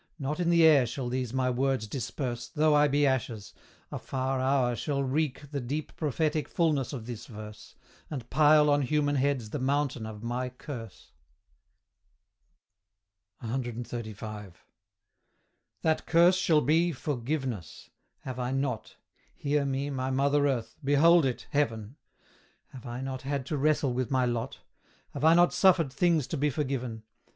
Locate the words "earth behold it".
20.47-21.45